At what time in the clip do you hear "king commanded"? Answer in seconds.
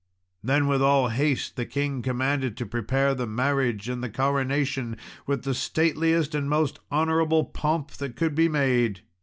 1.67-2.57